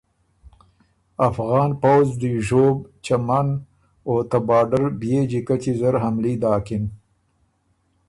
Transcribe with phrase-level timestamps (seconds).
[1.29, 3.47] افغان پؤځ دی ژوب، چمن
[4.07, 6.83] او ته باډر بيې جیکچی زر حملي داکِن۔